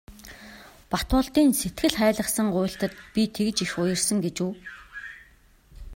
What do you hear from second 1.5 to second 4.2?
сэтгэл хайлгасан гуйлтад би тэгж их уярсан